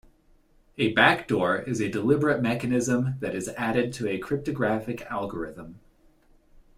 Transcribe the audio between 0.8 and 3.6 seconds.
backdoor is a deliberate mechanism that is